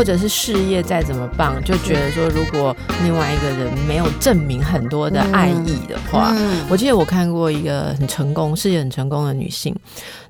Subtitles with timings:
[0.00, 9.76] 或者是事业再怎么棒，就觉得说如果另外一个人没有证明很多的爱意的话，嗯、我记得我看过一个很成功、事业很成功的女性。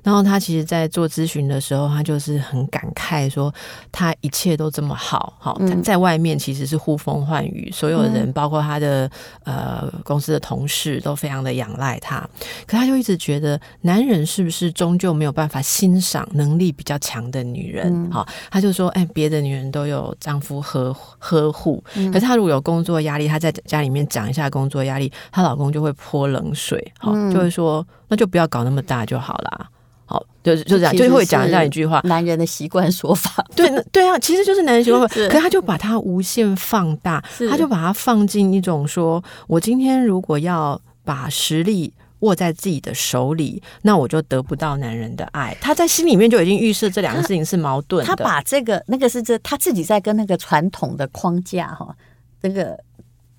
[0.03, 3.53] 然后她其实，在做咨询的时候，她就是很感慨说，
[3.91, 9.09] 她一切都这么好，好，在外面其实是呼风唤雨，所有人，包括她的
[9.43, 12.27] 呃公司的同事，都非常的仰赖她。
[12.65, 18.11] 可她就一直觉得，男人是不是终究没有办法欣赏能力比较强的女人？
[18.11, 21.83] 好，她就说，哎，别的女人都有丈夫呵呵护，
[22.13, 29.67] 可是她如果有工作压力，她在家里面讲一下工作压力，她老公就会泼冷水，好，就会说，那就不要搞那么大就好啦。
[30.05, 33.45] 好，就是就这样，就会讲这样一句话，男人的习惯说法。
[33.55, 35.15] 对对啊，其实就是男人习惯说法。
[35.29, 45.55] 可是他就把它无限放大，他就把它放进一种说，我今天如果要把实力握在自己的手里，那我就得不到男人的爱。
[45.61, 48.07] 他在心里面就已经预设这两个事情是矛盾的。
[48.07, 51.95] 他把这个那个是这他自己在跟那个传统的框架哈，
[52.41, 52.79] 这个。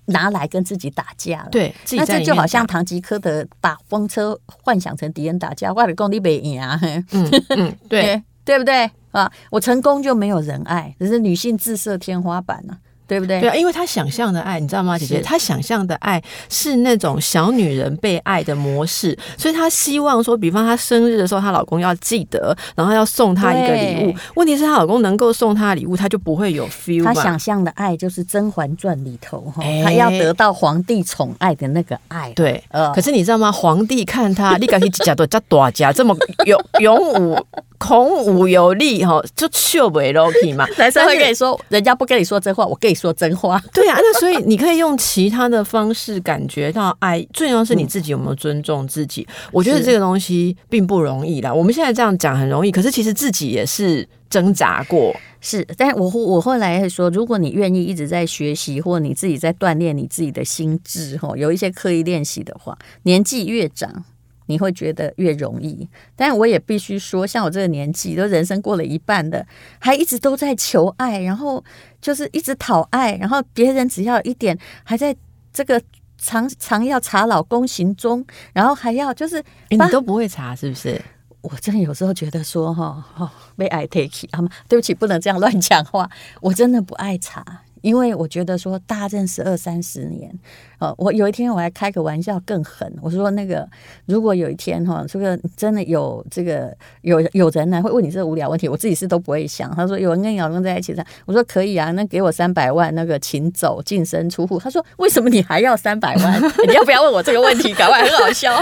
[0.07, 7.05] 拿来跟自己打架了，对，那这就好像唐吉诃德把风车幻想成敌人打架，我的功力没赢啊，嗯
[7.47, 9.31] 嗯， 对，对不对啊？
[9.49, 12.83] 我成功就没有人爱，只是女性自设天花板呢、啊。
[13.13, 13.39] 对不对？
[13.39, 15.21] 对啊，因为他想象的爱，你知道吗，姐姐？
[15.21, 24.15] 他想象的爱是那种小女人被爱的模式，所以她希望说，比方她生日的时候，她老公要记得，然后要送她一个礼物。
[24.35, 27.03] 问题是她老公能够送她的礼物，她就不会有 feel。
[27.03, 32.31] 她想象的爱就是《甄嬛传》里头哈，她要得到皇帝宠爱的那个爱。
[32.33, 33.51] 对，呃可是你知道吗？
[33.51, 37.37] 皇帝看她，你敢去假多加大家这么勇勇武。
[37.83, 40.65] 孔武有力哈，就秀为 lucky 嘛。
[40.79, 43.61] 男生会跟你说，人家不跟你说真话，我跟你说真话。
[43.73, 47.19] 对啊，那所以你可以用其他的方式感觉到爱。
[47.33, 49.27] 最重要是你自己有没有尊重自己。
[49.29, 51.53] 嗯、我觉得这个东西并不容易啦。
[51.53, 55.13] 我们现在这样讲很容易，可是其实自己也是挣扎过。
[55.41, 64.05] 是，但是我我后来会说，如果你愿意一直在学习，或你自己在锻炼你自己的心智，哈，有一些刻意练习的话，年纪越长。
[64.47, 69.45] 你会觉得越容易，但我也必须说，像我这个年纪，都人生过了一半的，
[69.79, 71.63] 还一直都在求爱，然后
[72.01, 75.15] 就是一直讨爱，然后别人只要一点，还在
[75.51, 75.81] 这个
[76.17, 81.01] 常常要查老公行踪，然后还要就是你都不会查，是不是？
[81.41, 84.39] 我真的有时候觉得说，哈，哦，被爱 take 啊，
[84.69, 87.62] 对不起，不能这样乱讲话，我真的不爱查。
[87.83, 90.33] 因为我觉得说大家认识二三十年，
[90.79, 93.67] 呃，我有一天我还开个玩笑更狠，我说那个
[94.05, 99.69] 如果有一天哈，这个真的有这个有有人来会问你这个无聊问题，我自己是都不会想。
[99.75, 100.95] 他说有人跟你老公在一起，
[101.25, 104.57] 我说可以啊，那给我三百万，那个请走，净身出户。
[104.57, 106.41] 他说为什么你还要三百万？
[106.65, 107.73] 你要不要问我这个问题？
[107.73, 108.57] 赶快很好笑。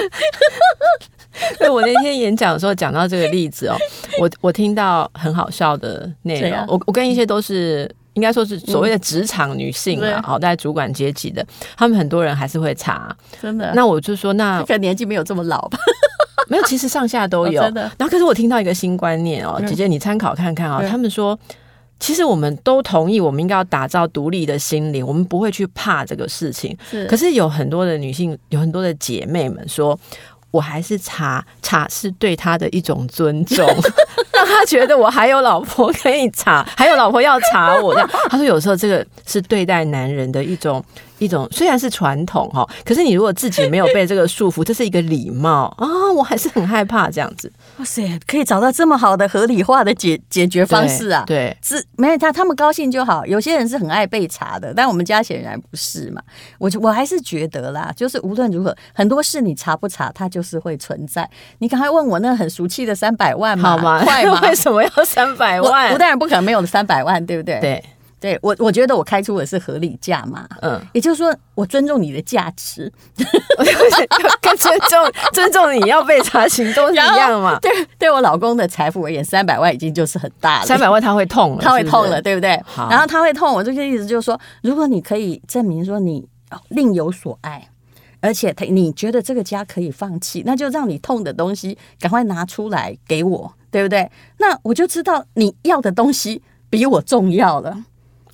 [1.59, 3.75] 对，我那天演讲的时候讲到这个例子哦，
[4.19, 7.87] 我我听到很好笑的内容，我我跟一些都是。
[8.13, 11.45] 应该说是所谓的职场女性啊，好、嗯，在主管阶级的，
[11.77, 13.71] 他们很多人还是会查，真的。
[13.73, 15.79] 那我就说，那可能年纪没有这么老吧？
[16.49, 17.61] 没有，其实上下都有。
[17.61, 17.81] 哦、真的。
[17.97, 20.87] 然后，可是我听到一个新观念哦，姐姐你参考看看啊、哦。
[20.89, 21.39] 他们说，
[21.99, 26.77] 其实我们都同意，我们应该要打造独立的心灵，我们不会去怕这个事情。
[26.89, 27.05] 是。
[27.05, 29.97] 可是有很多的女性，有很多的姐妹们说。
[30.51, 33.65] 我还是查查是对他的一种尊重，
[34.31, 38.09] 让他觉得我还有老婆可以查， 还有老婆要查我这样。
[38.29, 40.83] 他说有时候这个是对待男人的一种。
[41.21, 45.85] 一种虽然是传统哈，可是你如果自己没有被这个束缚，这是一个礼貌啊、
[46.15, 47.51] 我还是很害怕这样子。
[47.81, 51.23] 哇塞，可以找到这么好的合理化的解解决方式啊！
[51.25, 53.25] 对，是没有他他们高兴就好。
[53.25, 56.21] 有些人是很爱被查的，但我们家显然不是嘛。
[56.59, 61.27] 我我还是觉得啦，就是无论如何，很多事你查不查，它就是会存在。
[61.57, 64.03] 你刚才问我那很俗气的三百万嘛，好吗？
[64.03, 64.39] 快吗？
[64.47, 65.91] 为什么要三百万？
[65.91, 67.59] 我当然不可能没有三百万，对不对？
[67.59, 67.83] 对。
[68.21, 72.89] 对我，我觉得我开出的是合理价嘛，嗯，也就是说，我尊重你的价值，
[74.39, 77.57] 跟尊重 尊重你要被查行动是一样嘛？
[77.59, 82.49] 对，对我老公的财富而言，三百万已经就是很大了，三百万他会痛了，他会痛了，对不对？
[82.89, 86.23] 然后他会痛，我这个意思就是说，如果你可以证明说你
[86.69, 87.69] 另有所爱，
[88.19, 94.11] 而且他你觉得这个家可以放弃，那就让你痛的东西赶快拿出来给我，对不对？
[94.37, 97.85] 那我就知道你要的东西比我重要了。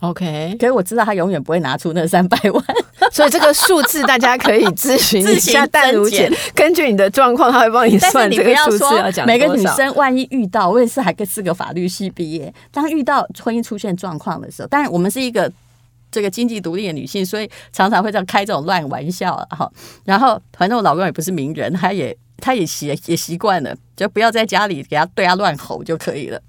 [0.01, 2.63] OK，可是我知道他永远不会拿出那三百万，
[3.11, 9.25] 所以这个数字大家可以咨询一下淡如姐，根据你的状况，他会帮你算这个数字要讲。
[9.25, 15.51] 每个女生万一遇到，我也是还是个法律系毕业，当遇到婚姻出现状况的时候，当然我们是一个
[16.11, 19.67] 这个经济独立的女性，所以常常会这样开这种乱玩笑哈。
[20.05, 26.39] 然后反正我老公也不是名人，他也他也习也习惯了，就不要在家里给他对他乱吼就可以了。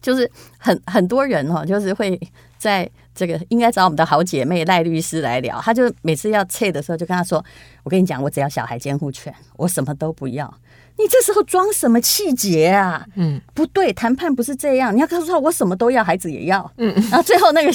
[0.00, 2.18] 就是很很多人哦，就是会
[2.58, 5.60] 在这个应该找我们的好姐妹赖律师来聊。
[5.60, 7.44] 她就每次要撤的时候，就跟他说
[7.84, 10.52] ：“我跟你讲，我只要小孩监护权，我什么都不要。”
[10.98, 13.06] 你这时候装什么气节啊？
[13.14, 14.94] 嗯，不对，谈判不是这样。
[14.94, 16.70] 你要告诉他，我什么都要，孩子也要。
[16.76, 17.72] 嗯，然后最后那个，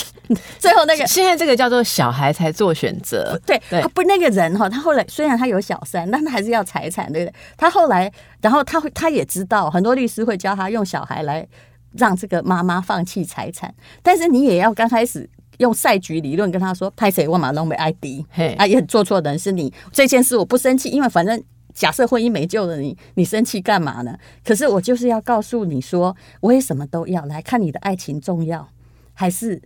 [0.59, 3.39] 最后那个， 现在这个叫做小孩才做选择。
[3.43, 7.35] 对，对他不那个人哈，他后来虽然他有小三，但他还是要财产，对不对？
[7.57, 8.11] 他后来，
[8.41, 11.47] 然后他会，他也知道很多律师会教他用小孩来
[11.97, 21.43] 让这个妈妈放弃财产，但是你也要刚开始用赛局理论跟他说，拍谁我马上被艾迪，嘿，啊，也做错的人是你，这件事我不生气，因为反正。
[21.75, 24.17] 假设婚姻没救了你，你你生气干嘛呢？
[24.45, 28.65] 可是我就是要告诉你说，我也什么都要来看你的爱情重要，
[29.13, 29.61] 还是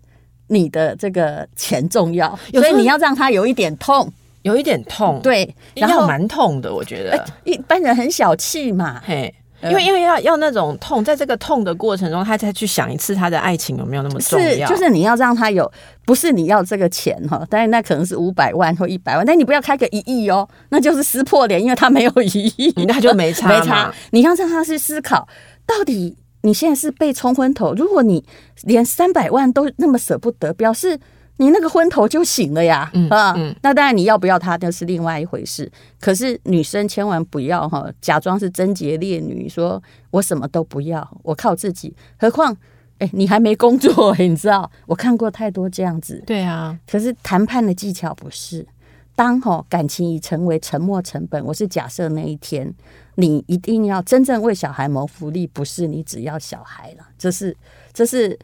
[0.47, 2.35] 你的这个钱重要？
[2.51, 4.11] 所以你要让他有一点痛，
[4.41, 9.31] 有一点痛，对，然后蛮痛的，我觉得、欸、一般人很小气嘛，嘿。
[9.63, 14.67] 因为因为要要那种痛，在这个痛的过程中，他再去想一次他的爱情有没有那么重要？
[14.67, 15.69] 是，就是你要让他有，
[16.05, 23.93] 不是你要这个钱哈，但是那可能是五百万或一百万，但你不要开个一亿哦，那就是撕破脸，因为他没有一亿，那就没差没差。
[24.11, 25.27] 你要让他去思考，
[25.65, 28.23] 到底你现在是被冲昏头，如果你
[28.63, 30.99] 连三百万都那么舍不得，表示。
[31.39, 35.71] 你那个昏头就醒了呀，嗯、啊，嗯、那当然你要不要他那是另外一回事。
[35.97, 39.81] 可是女生千万不要哈，假装是贞洁烈女，说
[40.11, 41.95] 我什么都不要，我靠自己。
[42.17, 42.53] 何况，
[42.97, 44.69] 哎、欸，你还没工作，你知道？
[44.85, 46.21] 我看过太多这样子。
[46.27, 48.67] 对啊，可是谈判的技巧不是，
[49.15, 52.73] 当哈感情已成为沉没成本，我是假设那一天，
[53.15, 57.55] 你一定要真正为小孩谋福利，不是你只要小孩了，这是，
[57.93, 58.37] 这是。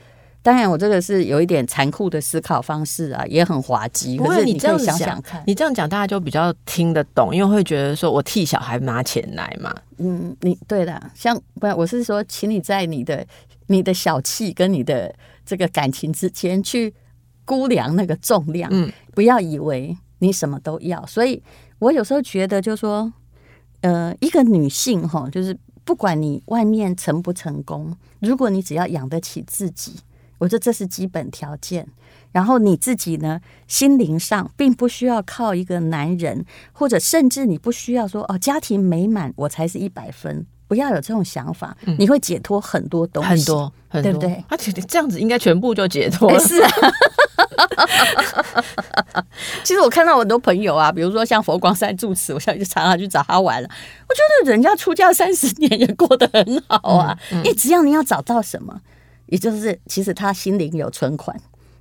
[0.45, 4.15] 当然，我这个是有一点残酷的思考方式啊，也很滑稽。
[4.15, 9.73] 可是你这样想想看，你这样讲，大家就比较听得懂，因为会觉得说我替小孩拿钱来嘛。
[9.97, 13.25] 嗯，你对的，像不，我是说，请你在你的
[13.65, 15.11] 你的小气跟你的
[15.43, 16.93] 这个感情之间去
[17.43, 18.69] 估量那个重量。
[18.71, 21.03] 嗯，不要以为你什么都要。
[21.07, 21.41] 所以
[21.79, 23.11] 我有时候觉得，就是说，
[23.81, 29.95] 呃，一个女性哈，就是不管你外面成不成功，如果你只要养得起自己。
[30.45, 31.87] 我觉得这是基本条件，
[32.31, 44.43] 然后你自己呢，心灵上并不需要靠一个男人，或者甚至你不需要说哦，家庭美满我才是一百分，不要有这种想法，嗯、你会解脱很多东西，很多，很多，对不对？
[44.47, 46.39] 而且这样子应该全部就解脱了。
[46.39, 46.69] 是啊，
[49.65, 53.67] 其实我看到很多朋友啊，比如说像佛光山住持，我现在就常常去找他玩了。
[54.07, 58.79] 我觉得人家出家三十年也过得很好啊，因为、只要你要找到什么。
[59.27, 61.35] 也就是，其实他心灵有存款，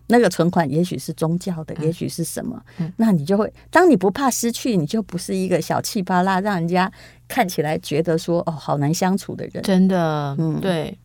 [0.09, 6.91] 那个存款也许是宗教的，也许是什么，嗯、那你就会，当你不怕失去，你就不是一个小气巴拉，让人家
[7.29, 9.63] 看起来觉得说哦，好难相处的人。
[9.63, 10.97] 真的，嗯，对。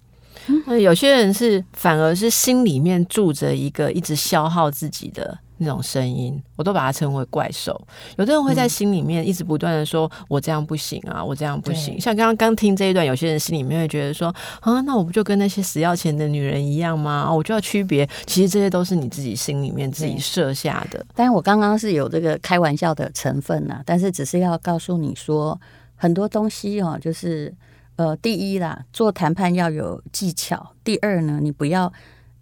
[0.65, 5.38] 那、有些人是反而是心里面住着一个一直消耗自己的。
[5.60, 7.80] 那种声音，我都把它称为怪兽。
[8.18, 17.32] 有的人会在心里面一直不断的说：“我这样不行啊，我这样不行。”像刚刚刚听这一段，有些人心里面会觉得说：“啊，那我不就跟那些死要钱的女人一样吗？
[17.34, 21.06] 我就要区别。”其实这些都是你自己心里面自己设下的。
[21.14, 25.60] 但是我刚刚是有这个开玩笑的成分呐，但是只是要告诉你说，
[25.96, 27.54] 很多东西哦，就是
[27.98, 31.92] 呃，第一啦，做谈判要有技巧；第二呢，你不要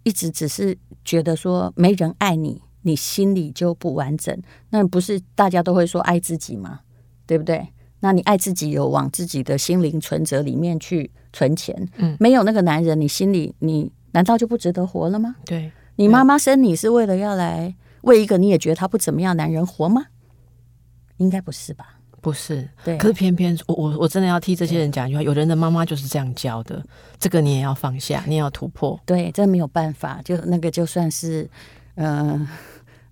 [0.04, 2.62] 一直只是觉得说没人爱你。
[2.82, 4.36] 你心里就不完整，
[4.70, 6.80] 那不是大家都会说爱自己吗？
[7.26, 7.68] 对不对？
[8.00, 15.34] 那你爱自己有往自己的心灵存折里面去存钱，嗯，没有那个男人，你心里你难道就不值得活了吗？
[15.44, 20.06] 对，你妈妈生你是为了要来为一个你也觉得他不怎么样男人活吗？
[21.16, 21.98] 应该不是吧？
[22.20, 22.96] 不是，对。
[22.98, 26.80] 可是偏偏我我我真的要替这些人讲一句话：有人的妈妈就是这样教的，
[27.18, 28.98] 这个你也要放下，你也要突破。
[29.04, 31.50] 对，这没有办法，就那个就算是。
[31.98, 32.48] 嗯、呃，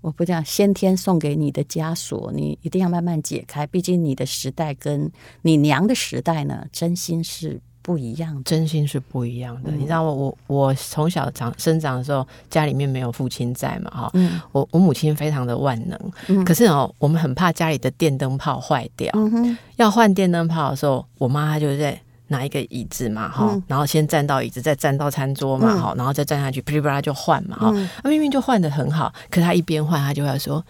[0.00, 3.66] 我不讲先天送给你的枷锁，你一定要慢慢解开。
[3.66, 5.11] 毕竟你的时代跟
[5.43, 9.71] 你娘的时代呢，真心是不一样的，真心是不一样的。
[9.71, 22.00] 嗯、你知道我我从小长生长的时候，家里面没有父亲在嘛，哈、嗯，我我母亲非常的万能，嗯、可是哦，我们很怕家里的电灯泡坏掉，嗯、要换电灯泡的时候，我妈她就在。
[22.28, 30.64] 拿一个椅子嘛，哈、嗯，然后先站到椅子，再站到餐桌嘛，哈、嗯，然后再站下去，噼里啪啦就换嘛，哈、嗯，明明就换的很好，可他一边换，他就会说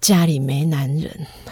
[0.00, 1.10] 家里没男人，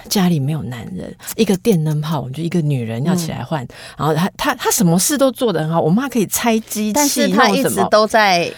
[0.08, 3.68] 家里没有男人，一个电灯泡，我就一个女人要起来换，嗯、
[3.98, 8.52] 然后他他他什么事都做得很好，我妈可以拆机器，但是他一直都在。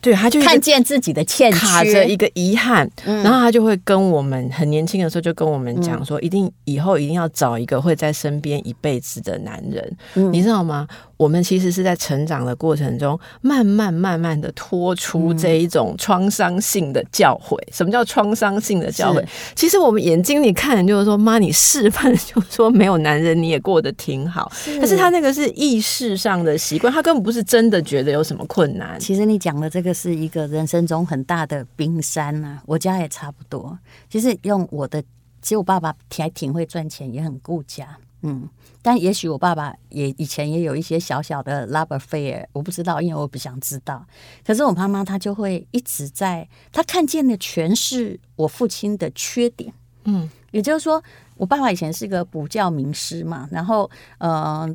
[0.00, 10.86] 对，他就看见自己的欠缺，卡着一个遗憾，嗯、然后他就会跟我们很年轻的时候就跟我们讲说，一定以后一定要找一个会在身边一辈子的男人，嗯、你知道吗？
[11.18, 17.56] 我们其实是在成长的过程中，慢慢慢慢的脱出这一种创伤性的教诲。
[17.56, 19.22] 嗯、什么叫创伤性的教诲？
[19.54, 24.50] 其实我们眼睛里看就是说，妈，你示范就是说没有男人你也过得挺好。
[24.54, 28.98] 是，但是他那个是意识上的习惯，他根本不是真的觉得有什么困难。
[29.00, 33.76] 其实你讲的这个是一个人生中很大的冰山啊，我家也差不多。
[34.08, 35.02] 其实用我的，
[35.42, 37.88] 其实我爸爸还挺会赚钱，也很顾家。
[38.22, 38.48] 嗯，
[38.82, 44.04] 但也许我爸爸也以前也有一些小小的 love affair，我不知道，因为我不想知道。
[44.44, 49.72] 可是我妈妈她就会一直在，她看见的全是我父亲的缺点。
[50.04, 51.02] 嗯，也就是说，
[51.36, 54.68] 我爸爸以前是个补教名师嘛，然后呃，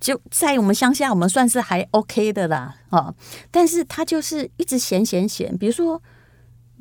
[0.00, 3.14] 就在我们乡下，我们算是还 OK 的啦，啊，
[3.50, 6.00] 但是他就是一直嫌嫌嫌，比如说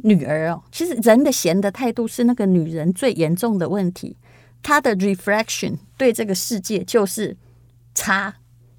[0.04, 4.16] 女儿哦，其实人的嫌的态度是那个女人最严重的问题。
[4.68, 7.34] 他的 reflection 对这个世界就是
[7.96, 8.34] 差，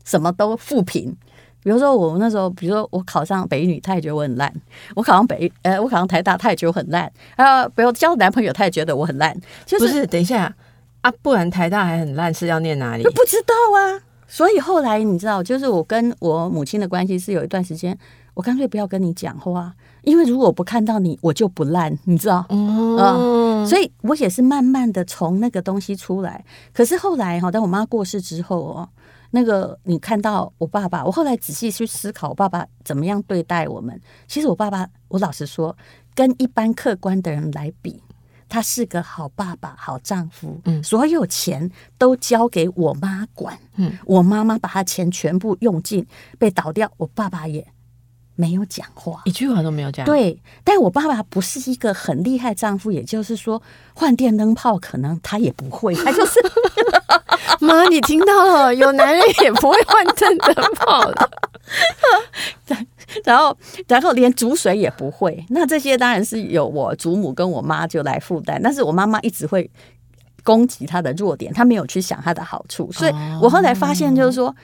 [0.05, 1.17] 什么都负评。
[1.63, 4.51] 比如说我那时候，比如说我考上北女，他也觉得我很烂；
[4.95, 7.11] 我考上北呃，我考上台大，他也觉得我很烂。
[7.37, 9.35] 啊，比如交男朋友，他也觉得我很烂。
[9.65, 10.07] 就是、不是？
[10.07, 10.55] 等一下
[11.01, 13.03] 啊，不然台大还很烂，是要念哪里？
[13.05, 14.05] 不知道啊。
[14.27, 17.99] 所以后来你知道，就是我跟我母亲的关系是有一段时间，
[18.35, 19.73] 我干脆不要跟你讲话。
[20.03, 22.45] 因为如果我不看到你，我就不烂，你知道？
[22.51, 26.45] 嗯、呃，所以我也是慢慢的从那个东西出来。
[26.73, 28.89] 可是后来哈，当我妈过世之后哦，
[29.31, 34.01] 那个你看到我爸爸，我后来仔细去思考，我爸爸怎么样对待我们。
[34.27, 35.77] 其实我爸爸，我老实说，
[36.15, 38.03] 跟一般客观的人来比，
[38.49, 40.61] 他是个好爸爸、好丈夫。
[40.65, 43.59] 嗯，所有钱都交给我妈管。
[43.77, 46.07] 嗯，我妈妈把他钱全部用尽，
[46.39, 47.67] 被倒掉，我爸爸也。
[48.41, 50.07] 没有讲话，一句话都没有讲。
[50.07, 53.61] 对，但我爸爸不是一个很厉害丈夫，也就是说，
[53.95, 56.39] 换电灯泡可能他也不会，他就是
[57.59, 61.31] 妈，你听到了，有男人也不会换电灯泡的。
[63.25, 65.45] 然后，然后连煮水也不会。
[65.49, 69.69] 那这些当然是有我祖母跟我妈就来负担，但是我妈妈一直会
[70.45, 72.93] 攻击他的弱点，她没有去想他的好处。
[72.93, 74.55] 所以我后来发现，就是说。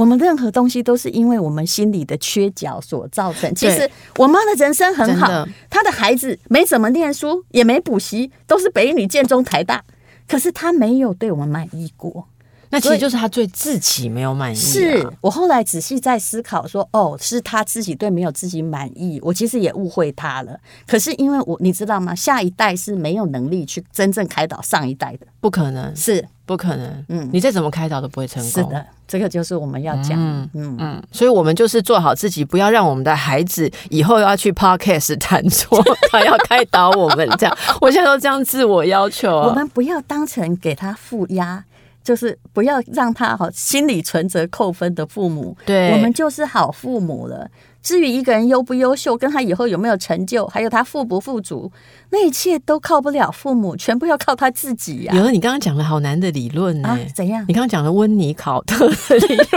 [0.00, 3.54] 我们任何东西都是因为我们心里的缺角所造成。
[3.54, 9.84] 其实我妈的人生很好，她的孩子没怎么念书，也没补习，都是北一女、建中、台大，
[10.26, 12.28] 可是她没有对我们满意过。
[12.70, 14.58] 那其实就是他对自己没有满意啊。
[14.58, 19.18] 是我后来仔细在思考说，哦，是他自己对没有自己满意。
[19.22, 20.58] 我其实也误会他了。
[20.86, 22.14] 可是因为我你知道吗？
[22.14, 26.26] 下一代是没有能力去真正开导上一代的，不可能是。
[26.46, 28.50] 不可能，嗯，你再怎么开导都不会成功。
[28.50, 37.56] 是的，这个就是我们要讲，嗯嗯嗯，所以我们就是做好自己，不要让我们的孩子以后要去 podcast 谈错， 他要开导我们这样。
[37.80, 41.64] 我现在都这样自我要求，我们不要当成给他负压，
[42.02, 45.56] 就是不要让他好心理存折扣分的父母。
[45.66, 47.48] 对，我们就是好父母了。
[47.82, 51.72] 至于一个人优不优秀，跟他以后有没有成就，还有他富不富足，
[52.10, 55.16] 那一切都靠不了父母，全部要靠他自己呀、啊。
[55.16, 57.06] 有了，你刚刚讲了好难的理论呢、欸啊？
[57.14, 57.42] 怎样？
[57.48, 59.48] 你刚刚讲了温尼考特的理论，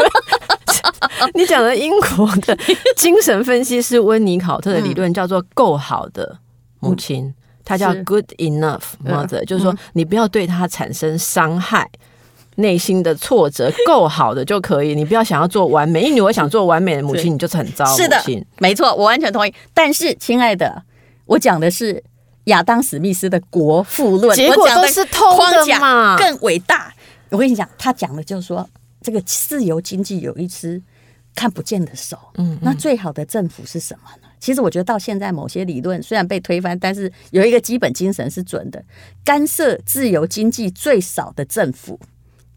[1.35, 2.57] 你讲的英国的
[2.95, 6.37] 精神分析师温尼考特的理论，叫做够好的
[6.79, 7.33] 母亲，
[7.65, 11.89] 他、嗯、叫 good enough mother，、嗯、就是说你不要对他产生伤害。
[12.55, 16.01] 内心的挫折够好的就可以，你不要想要做完美。
[16.01, 17.85] 因为你会想做完美的母亲，你就是很糟。
[17.95, 18.21] 是的，
[18.59, 19.53] 没错，我完全同意。
[19.73, 20.83] 但是，亲爱的，
[21.25, 22.03] 我讲的是
[22.45, 26.93] 亚当·史密斯的《国富论》，结果都是偷的嘛，更伟大。
[27.29, 28.69] 我跟你讲，他讲的就是说，
[29.01, 30.81] 这个自由经济有一只
[31.33, 32.17] 看不见的手。
[32.35, 34.27] 嗯，嗯，那最好的政府是什么呢？
[34.39, 38.83] 其实我觉得到现在，某些理论虽然被推翻，但是有一个基本精神是准的：
[39.23, 41.97] 干涉自由经济最少的政府。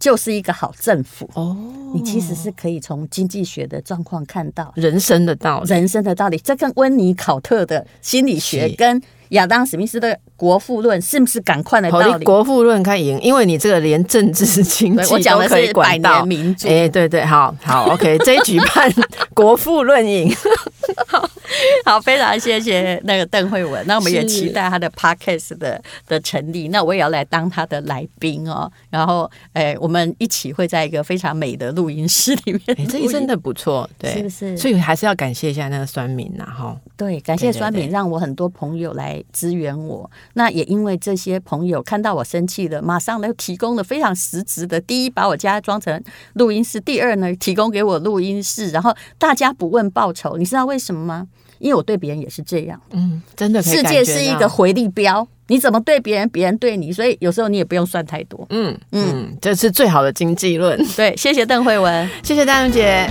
[0.06, 1.56] 就是一个好政府哦，
[1.92, 6.38] 你其实是可以从经济学的状况看到人生的道理，人生的道理。
[6.38, 12.24] 这跟温尼考特的心理学跟亚当史密斯的国富论是不是赶快的道理？
[12.24, 16.24] 国富论可以赢，因为你这个连政治经济都可以管到。
[16.64, 18.88] 哎，对对，好好，OK，这一局判
[19.34, 20.32] 国富论赢。
[21.08, 21.28] 好，
[21.84, 23.84] 好，非常谢谢那个邓慧文。
[23.86, 26.68] 那我们也期待他的 podcast 的的成立。
[26.68, 28.70] 那我也要来当他的来宾哦。
[28.90, 32.60] 然后，哎，我们一起会在一个非常美的录音室里面。
[32.76, 34.56] 哎，这个真的不错，对，是不是？
[34.56, 36.76] 所以还是要感谢一下那个酸民呐，哈。
[36.96, 40.10] 对，感谢酸民，让我很多朋友来支援我。
[40.34, 46.02] 那也因为这些朋友看到我生气了，马上呢提供了非常实质的：第一，把我家装成
[46.34, 48.70] 录音室；第二呢，提供给我录音室。
[48.70, 51.28] 然后大家不问报酬，你知道为什么吗？
[51.58, 52.80] 因为我对别人也是这样。
[52.92, 58.46] 嗯，真的，世界是一个回力镖，你怎么对别人，别人对你，所以有时候你也不用算太多。
[58.50, 60.78] 嗯嗯，这是最好的经济论。
[60.96, 63.08] 对，谢谢邓慧文，谢谢大荣姐。